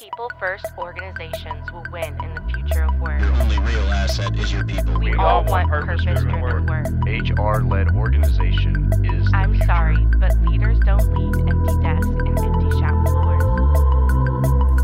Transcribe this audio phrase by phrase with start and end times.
[0.00, 3.20] People first organizations will win in the future of work.
[3.20, 4.96] Your only real asset is your people.
[5.00, 6.86] We, all want purpose driven work.
[7.04, 9.28] HR led organization is.
[9.34, 9.66] I'm future.
[9.66, 13.42] sorry, but leaders don't lead empty desks and empty shop floors.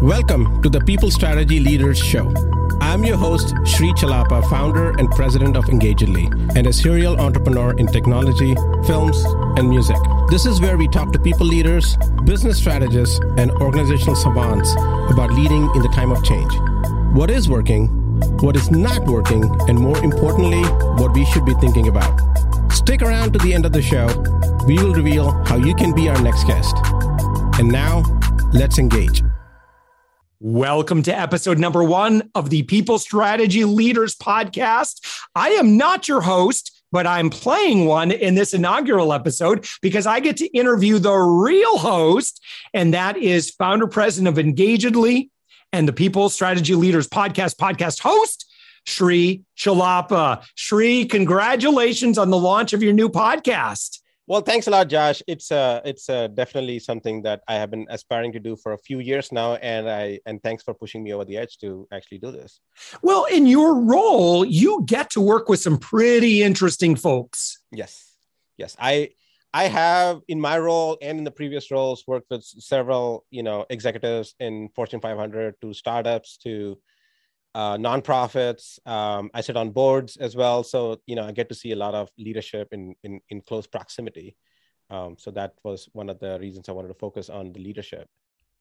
[0.02, 2.53] Welcome to the People Strategy Leaders Show.
[2.94, 7.88] I'm your host, Sri Chellappa, founder and president of Engagedly, and a serial entrepreneur in
[7.88, 8.54] technology,
[8.86, 9.20] films,
[9.58, 9.96] and music.
[10.30, 14.72] This is where we talk to people leaders, business strategists, and organizational savants
[15.10, 16.54] about leading in the time of change.
[17.12, 17.88] What is working,
[18.38, 20.62] what is not working, and more importantly,
[21.02, 22.16] what we should be thinking about.
[22.72, 24.06] Stick around to the end of the show.
[24.68, 26.76] We will reveal how you can be our next guest.
[27.58, 28.04] And now,
[28.52, 29.24] let's engage.
[30.46, 35.00] Welcome to episode number one of the People Strategy Leaders Podcast.
[35.34, 40.20] I am not your host, but I'm playing one in this inaugural episode because I
[40.20, 42.44] get to interview the real host,
[42.74, 45.30] and that is founder president of Engagedly
[45.72, 48.44] and the People Strategy Leaders Podcast podcast host,
[48.84, 50.44] Sri Chellappa.
[50.56, 54.00] Sri, congratulations on the launch of your new podcast.
[54.26, 55.22] Well, thanks a lot, Josh.
[55.26, 58.78] It's uh, it's uh, definitely something that I have been aspiring to do for a
[58.78, 62.18] few years now, and I and thanks for pushing me over the edge to actually
[62.18, 62.60] do this.
[63.02, 67.58] Well, in your role, you get to work with some pretty interesting folks.
[67.70, 68.16] Yes,
[68.56, 69.10] yes, I
[69.52, 73.66] I have in my role and in the previous roles worked with several you know
[73.68, 76.78] executives in Fortune 500 to startups to
[77.54, 78.84] uh, nonprofits.
[78.86, 81.76] Um, I sit on boards as well, so you know I get to see a
[81.76, 84.36] lot of leadership in in, in close proximity.
[84.90, 88.08] Um, so that was one of the reasons I wanted to focus on the leadership.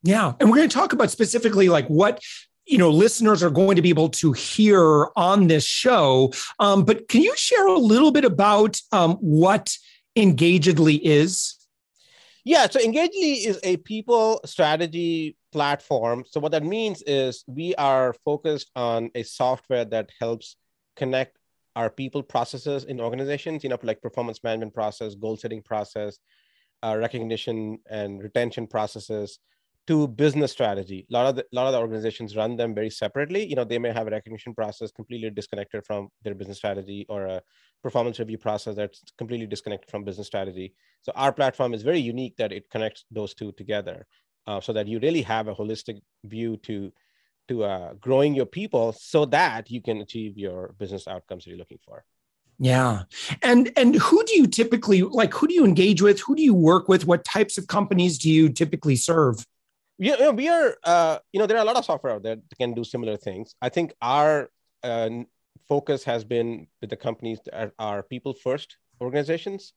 [0.04, 0.34] Yeah.
[0.40, 2.22] And we're going to talk about specifically like what
[2.66, 7.10] you know listeners are going to be able to hear on this show um, but
[7.10, 9.76] can you share a little bit about um, what
[10.16, 11.56] engagedly is
[12.46, 16.24] Yeah, so Engagedly is a people strategy platform.
[16.30, 20.58] So what that means is we are focused on a software that helps
[20.96, 21.38] connect
[21.76, 26.20] our people processes in organizations, you know, like performance management process, goal setting process,
[26.84, 29.40] uh, recognition and retention processes
[29.86, 31.06] to business strategy.
[31.10, 33.46] A lot of the, lot of the organizations run them very separately.
[33.46, 37.26] You know, they may have a recognition process completely disconnected from their business strategy or
[37.26, 37.42] a
[37.82, 40.74] performance review process that's completely disconnected from business strategy.
[41.02, 44.06] So our platform is very unique that it connects those two together,
[44.48, 46.92] uh, so that you really have a holistic view to
[47.50, 51.60] to uh, growing your people, so that you can achieve your business outcomes that you're
[51.60, 52.06] looking for.
[52.60, 53.04] yeah.
[53.42, 56.22] And and who do you typically like who do you engage with?
[56.22, 57.06] Who do you work with?
[57.06, 59.38] What types of companies do you typically serve?
[59.40, 59.46] Yeah
[59.98, 62.36] you know, we are, uh, you know, there are a lot of software out there
[62.36, 63.56] that can do similar things.
[63.62, 64.50] I think our
[64.84, 65.10] uh,
[65.68, 69.74] focus has been with the companies that are, are people first organizations,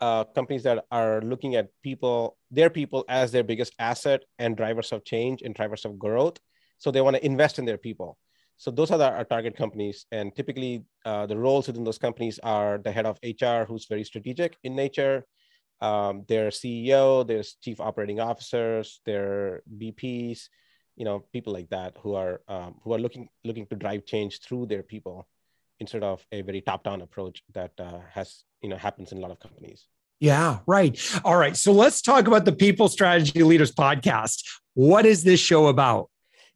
[0.00, 4.92] uh, companies that are looking at people, their people as their biggest asset and drivers
[4.92, 6.38] of change and drivers of growth.
[6.78, 8.18] So they want to invest in their people.
[8.56, 10.06] So those are the, our target companies.
[10.12, 14.04] And typically uh, the roles within those companies are the head of HR, who's very
[14.04, 15.24] strategic in nature,
[15.80, 20.48] um, their CEO, there's chief operating officers, their VPs,
[20.96, 24.40] you know, people like that who are um, who are looking looking to drive change
[24.40, 25.26] through their people
[25.80, 29.30] instead of a very top-down approach that uh, has you know happens in a lot
[29.30, 29.80] of companies.
[30.20, 30.94] yeah right
[31.24, 34.36] all right so let's talk about the people strategy leaders podcast
[34.74, 36.04] what is this show about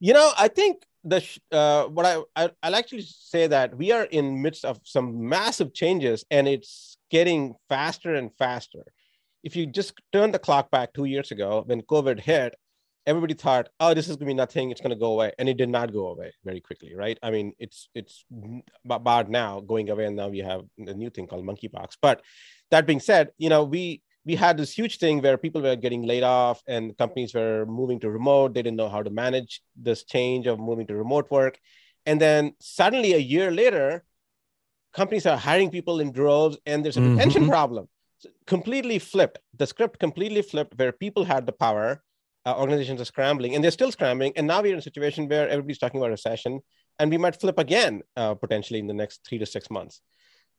[0.01, 0.75] You know, I think
[1.13, 1.21] the
[1.51, 5.75] uh, what I, I I'll actually say that we are in midst of some massive
[5.75, 8.85] changes, and it's getting faster and faster.
[9.43, 12.55] If you just turn the clock back two years ago when COVID hit,
[13.11, 15.71] everybody thought, "Oh, this is gonna be nothing; it's gonna go away," and it did
[15.79, 17.19] not go away very quickly, right?
[17.23, 18.25] I mean, it's it's
[18.99, 21.97] about now going away, and now we have a new thing called monkeypox.
[22.07, 22.23] But
[22.71, 26.03] that being said, you know, we we had this huge thing where people were getting
[26.03, 28.53] laid off and companies were moving to remote.
[28.53, 31.59] They didn't know how to manage this change of moving to remote work.
[32.05, 34.05] And then suddenly a year later,
[34.93, 37.13] companies are hiring people in droves and there's a Mhm.
[37.13, 37.89] retention problem.
[38.19, 39.39] So completely flipped.
[39.61, 42.03] The script completely flipped where people had the power,
[42.47, 44.33] uh, organizations are scrambling and they're still scrambling.
[44.37, 46.61] And now we're in a situation where everybody's talking about recession
[46.99, 50.01] and we might flip again uh, potentially in the next three to six months.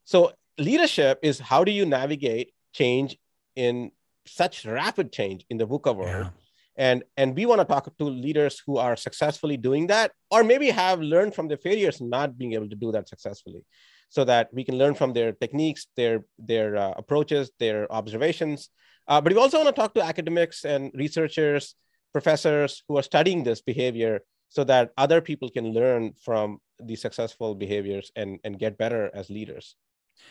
[0.05, 3.17] So leadership is how do you navigate change
[3.55, 3.91] in
[4.25, 6.25] such rapid change in the VUCA world?
[6.25, 6.29] Yeah.
[6.77, 10.69] And, and we want to talk to leaders who are successfully doing that, or maybe
[10.69, 13.65] have learned from their failures not being able to do that successfully,
[14.07, 18.69] so that we can learn from their techniques, their their uh, approaches, their observations.
[19.09, 21.75] Uh, but we also want to talk to academics and researchers,
[22.13, 27.55] professors who are studying this behavior, so that other people can learn from these successful
[27.55, 29.75] behaviors and and get better as leaders.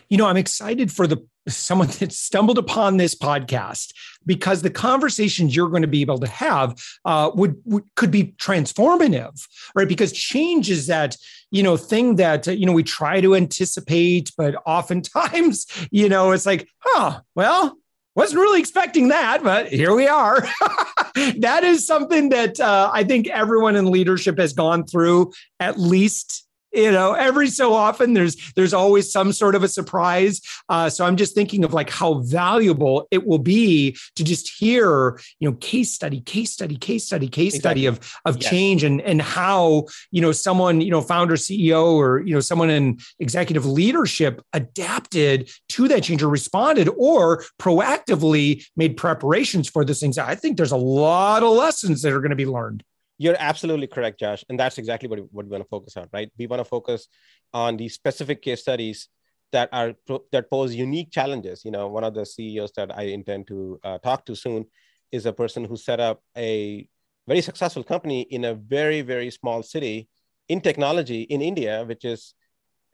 [0.08, 3.92] you know, I'm excited for the someone that stumbled upon this podcast
[4.26, 8.34] because the conversations you're going to be able to have uh, would, would, could be
[8.38, 9.34] transformative,
[9.74, 9.88] right?
[9.88, 11.16] Because change is that
[11.50, 16.46] you know thing that you know we try to anticipate, but oftentimes you know it's
[16.46, 17.78] like, huh, well.
[18.14, 20.40] Wasn't really expecting that, but here we are.
[21.38, 26.47] that is something that uh, I think everyone in leadership has gone through at least
[26.72, 31.04] you know every so often there's there's always some sort of a surprise uh, so
[31.04, 35.56] i'm just thinking of like how valuable it will be to just hear you know
[35.60, 37.82] case study case study case study case exactly.
[37.82, 38.50] study of of yes.
[38.50, 42.70] change and and how you know someone you know founder ceo or you know someone
[42.70, 50.00] in executive leadership adapted to that change or responded or proactively made preparations for those
[50.00, 52.82] things i think there's a lot of lessons that are going to be learned
[53.18, 54.44] you're absolutely correct, Josh.
[54.48, 56.30] And that's exactly what, what we want to focus on, right?
[56.38, 57.08] We want to focus
[57.52, 59.08] on these specific case studies
[59.50, 59.94] that are
[60.32, 61.64] that pose unique challenges.
[61.64, 64.66] You know, one of the CEOs that I intend to uh, talk to soon
[65.10, 66.88] is a person who set up a
[67.26, 70.08] very successful company in a very very small city
[70.48, 72.34] in technology in India, which is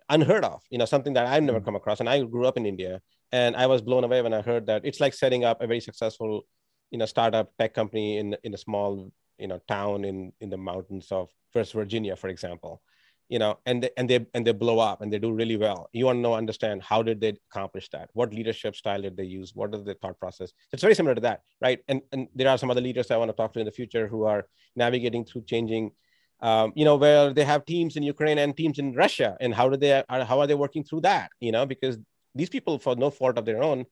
[0.09, 0.63] unheard of.
[0.71, 1.65] You know, something that I've never mm.
[1.65, 2.01] come across.
[2.01, 4.83] And I grew up in India, and I was blown away when I heard that
[4.85, 6.47] it's like setting up a very successful,
[6.91, 10.57] you know, startup tech company in in a small you know town in in the
[10.57, 12.83] mountains of West Virginia, for example,
[13.29, 15.89] you know, and they, and they and they blow up and they do really well.
[15.93, 18.11] You want to know, understand how did they accomplish that?
[18.13, 19.55] What leadership style did they use?
[19.55, 20.53] What is the thought process?
[20.73, 21.81] It's very similar to that, right?
[21.89, 24.07] And and there are some other leaders I want to talk to in the future
[24.09, 24.47] who are
[24.77, 25.93] navigating through changing.
[26.41, 29.71] Um, you know, where they have teams in Ukraine and teams in Russia, and how
[29.71, 31.31] do they, are, how are they working through that?
[31.41, 31.97] You know, because
[32.35, 33.87] these people, for no fault of their own,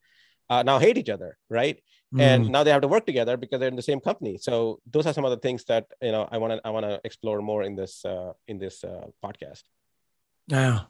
[0.49, 1.79] uh, now hate each other, right?
[2.13, 2.21] mm.
[2.21, 5.05] and now they have to work together because they're in the same company so those
[5.05, 7.41] are some of the things that you know i want to i want to explore
[7.41, 9.63] more in this uh, in this uh, podcast
[10.49, 10.81] yeah.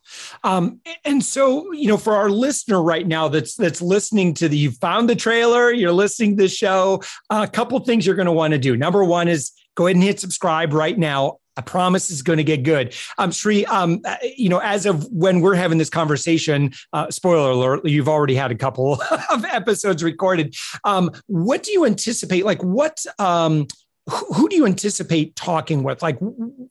[0.43, 4.57] Um, and so, you know, for our listener right now that's that's listening to the
[4.57, 8.31] you found the trailer, you're listening to the show, a couple things you're going to
[8.31, 8.75] want to do.
[8.75, 11.37] Number one is go ahead and hit subscribe right now.
[11.55, 12.95] I promise it's going to get good.
[13.17, 14.01] Um, Sri, um,
[14.35, 18.51] you know, as of when we're having this conversation, uh, spoiler alert, you've already had
[18.51, 19.01] a couple
[19.31, 20.55] of episodes recorded.
[20.83, 22.45] Um, what do you anticipate?
[22.45, 23.67] Like, what, um,
[24.09, 26.01] who do you anticipate talking with?
[26.01, 26.17] Like,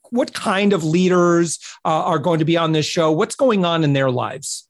[0.09, 3.11] what kind of leaders uh, are going to be on this show?
[3.11, 4.67] What's going on in their lives?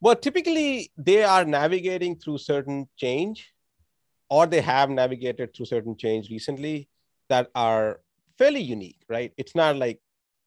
[0.00, 3.52] Well, typically they are navigating through certain change,
[4.30, 6.88] or they have navigated through certain change recently
[7.28, 8.00] that are
[8.38, 9.32] fairly unique, right?
[9.36, 10.00] It's not like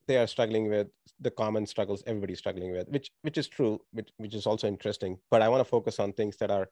[0.07, 0.87] they are struggling with
[1.19, 5.17] the common struggles everybody's struggling with, which which is true, which which is also interesting.
[5.31, 6.69] But I want to focus on things that are,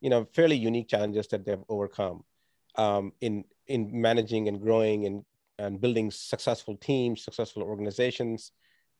[0.00, 2.24] you know, fairly unique challenges that they've overcome
[2.76, 5.24] um, in in managing and growing and
[5.58, 8.52] and building successful teams, successful organizations,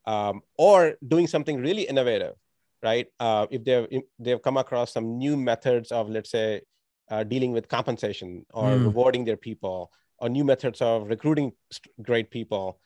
[0.05, 2.35] um, or doing something really innovative,
[2.81, 3.07] right?
[3.19, 3.87] Uh, if they've
[4.19, 6.61] they've come across some new methods of, let's say,
[7.11, 8.85] uh, dealing with compensation or mm.
[8.85, 11.51] rewarding their people or new methods of recruiting
[12.01, 12.79] great people.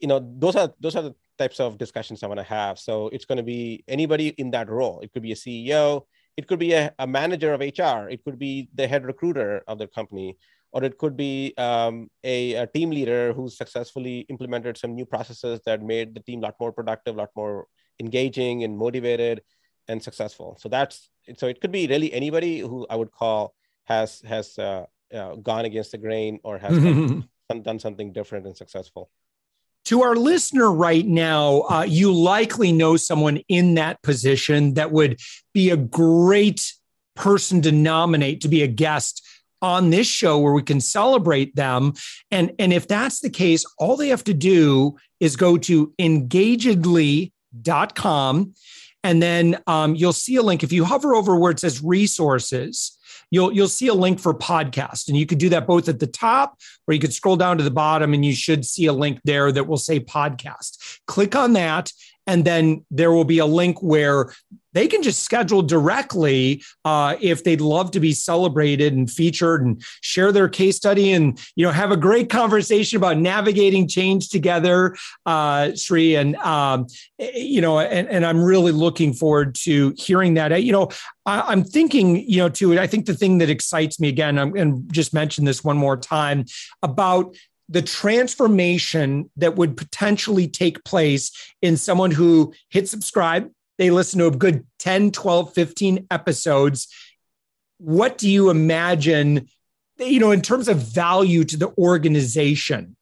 [0.00, 2.78] You know those are those are the types of discussions i want to have.
[2.78, 5.00] So it's going to be anybody in that role.
[5.00, 6.04] It could be a ceo
[6.36, 9.78] it could be a, a manager of hr it could be the head recruiter of
[9.78, 10.36] the company
[10.72, 15.60] or it could be um, a, a, team leader who successfully implemented some new processes
[15.64, 17.66] that made the team a lot more productive a lot more
[17.98, 19.40] engaging and motivated
[19.88, 20.56] and successful.
[20.60, 23.54] So that's so it could be really anybody who i would call
[23.84, 27.28] has has uh, uh, gone against the grain or has done,
[27.62, 29.10] done something different and successful
[29.86, 35.20] to our listener right now, uh, you likely know someone in that position that would
[35.54, 36.72] be a great
[37.14, 39.24] person to nominate to be a guest
[39.62, 41.92] on this show where we can celebrate them.
[42.32, 48.54] And, and if that's the case, all they have to do is go to engagedly.com
[49.06, 50.64] and then um, you'll see a link.
[50.64, 52.98] If you hover over where it says resources,
[53.30, 56.08] you'll you'll see a link for podcast and you could do that both at the
[56.08, 59.20] top or you could scroll down to the bottom and you should see a link
[59.24, 61.92] there that will say podcast click on that
[62.26, 64.32] and then there will be a link where
[64.76, 69.82] they can just schedule directly uh, if they'd love to be celebrated and featured and
[70.02, 74.94] share their case study and you know have a great conversation about navigating change together
[75.24, 76.14] uh, sri.
[76.14, 76.86] And um,
[77.18, 80.62] you know and, and i'm really looking forward to hearing that.
[80.62, 80.90] You know
[81.24, 84.38] I, am thinking you know to it i think the thing that excites me again
[84.38, 86.44] i'm to just mention this one more time
[86.82, 87.34] about
[87.68, 91.32] the transformation that would potentially take place
[91.62, 96.88] in someone who hit subscribe, they listen to a good 10, 12, 15 episodes.
[97.78, 99.48] What do you imagine,
[99.98, 102.96] you know, in terms of value to the organization?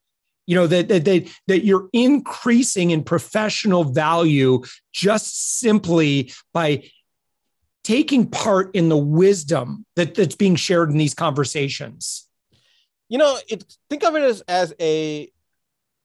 [0.46, 6.90] You know, that, that, that, that you're increasing in professional value just simply by
[7.82, 12.26] taking part in the wisdom that, that's being shared in these conversations?
[13.14, 15.30] You know, it, think of it as, as a,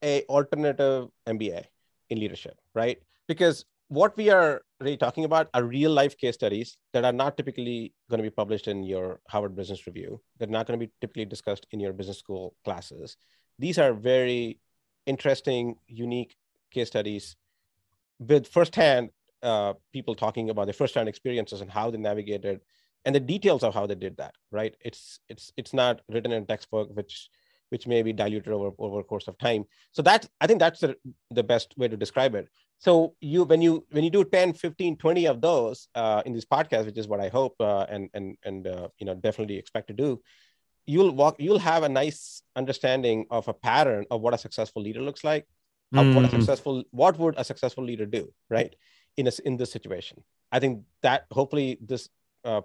[0.04, 1.63] a alternative MBA
[2.12, 3.00] in leadership, right?
[3.28, 7.36] Because what we are really talking about are real life case studies that are not
[7.36, 10.22] typically going to be published in your Harvard Business Review.
[10.38, 13.18] They're not going to be typically discussed in your business school classes.
[13.58, 14.60] These are very
[15.08, 16.36] interesting, unique
[16.70, 17.36] case studies
[18.20, 19.10] with firsthand
[19.42, 22.62] uh, people talking about their firsthand experiences and how they navigated
[23.06, 24.36] and the details of how they did that.
[24.51, 24.75] Right?
[24.82, 27.29] It's it's it's not written in a textbook, which
[27.70, 29.65] which may be diluted over over course of time.
[29.91, 30.96] So that I think that's the,
[31.32, 34.96] the best way to describe it so you when you when you do 10 15
[34.98, 38.38] 20 of those uh, in this podcast which is what i hope uh, and and
[38.44, 40.22] and uh, you know definitely expect to do
[40.88, 45.01] you'll walk you'll have a nice understanding of a pattern of what a successful leader
[45.01, 45.46] looks like
[45.94, 46.15] mm.
[46.15, 46.32] what a mm.
[46.32, 48.75] successful what would a successful leader do right
[49.18, 52.10] in a, in this situation i think that hopefully this
[52.50, 52.62] uh,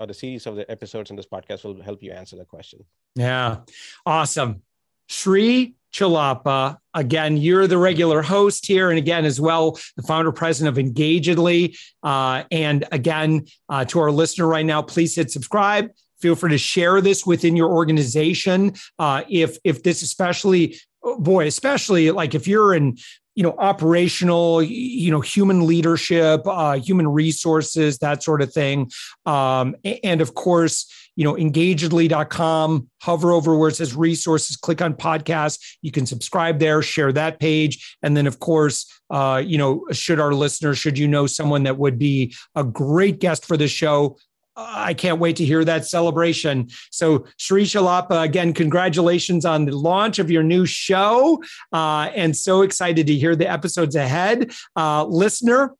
[0.00, 2.84] or the series of the episodes in this podcast will help you answer the question
[3.16, 3.58] yeah
[4.04, 4.62] awesome
[5.08, 6.76] Sri Chellappa.
[6.94, 8.90] Again, you're the regular host here.
[8.90, 11.76] And again, as well, the founder president of Engagedly.
[12.02, 15.90] Uh, and again, uh, to our listener right now, please hit subscribe.
[16.20, 18.74] Feel free to share this within your organization.
[18.98, 22.98] Uh, if if this especially, oh boy, especially like if you're in
[23.38, 28.90] you know operational you know human leadership uh, human resources that sort of thing
[29.26, 34.94] um, and of course you know, engagedly.com, hover over where it says resources, click on
[34.94, 35.58] podcast.
[35.82, 37.96] You can subscribe there, share that page.
[38.04, 41.76] And then, of course, uh, you know, should our listeners, should you know someone that
[41.76, 44.16] would be a great guest for the show,
[44.60, 46.68] I can't wait to hear that celebration.
[46.90, 51.42] So, Sri Chellappa, again, congratulations on the launch of your new show.
[51.72, 54.50] Uh, and so excited to hear the episodes ahead.
[54.74, 55.74] Uh, listener,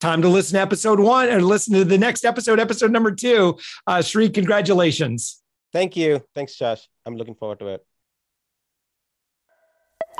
[0.00, 3.58] time to listen to episode one and listen to the next episode, episode number two.
[3.86, 5.42] Uh, Sri, congratulations.
[5.72, 6.24] Thank you.
[6.34, 6.88] Thanks, Josh.
[7.04, 7.86] I'm looking forward to it.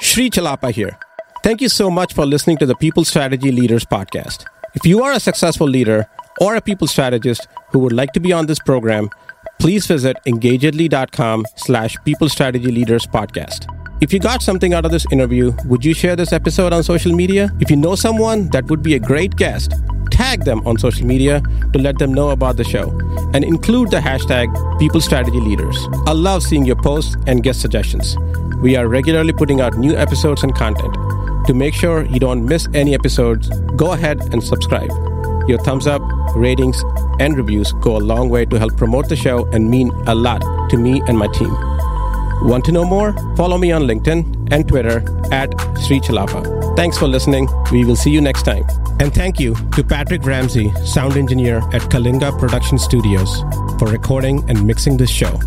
[0.01, 0.99] Sri Chellappa here.
[1.43, 4.45] Thank you so much for listening to the People Strategy Leaders podcast.
[4.75, 6.09] If you are a successful leader
[6.41, 9.11] or a people strategist who would like to be on this program,
[9.61, 13.67] please visit engagedly.com slash people strategy leaders podcast.
[14.01, 17.13] If you got something out of this interview, would you share this episode on social
[17.13, 17.51] media?
[17.61, 19.75] If you know someone that would be a great guest,
[20.11, 21.43] tag them on social media
[21.75, 22.89] to let them know about the show
[23.35, 25.77] and include the hashtag People Strategy Leaders.
[26.07, 28.17] I love seeing your posts and guest suggestions.
[28.63, 30.95] We are regularly putting out new episodes and content.
[31.47, 35.10] To make sure you don't miss any episodes, go ahead and subscribe.
[35.49, 36.03] Your thumbs up,
[36.35, 36.83] ratings,
[37.19, 40.43] and reviews go a long way to help promote the show and mean a lot
[40.71, 41.51] to me and my team.
[42.43, 43.13] Want to know more?
[43.37, 46.75] Follow me on LinkedIn and Twitter at Sri Chellappa.
[46.77, 47.49] Thanks for listening.
[47.71, 48.65] We will see you next time.
[48.99, 53.43] And thank you to Patrick Ramsey, sound engineer at Kalinga Production Studios,
[53.79, 55.39] for recording and mixing this show.